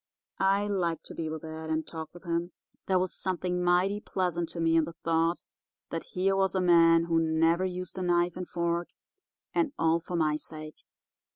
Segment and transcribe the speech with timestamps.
[0.39, 2.53] I liked to be with Ed and talk with him.
[2.87, 5.45] There was something mighty pleasant to me in the thought
[5.91, 8.87] that here was a man who never used a knife and fork,
[9.53, 10.77] and all for my sake.